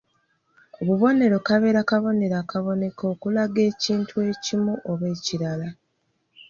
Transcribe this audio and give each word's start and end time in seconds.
Obubonero 0.81 1.37
kabeera 1.47 1.81
kabonero 1.89 2.35
akaboneka 2.43 3.01
okukulaga 3.05 3.59
ekintu 3.71 4.15
ekimu 4.31 4.73
oba 4.91 5.05
ekirala. 5.15 5.67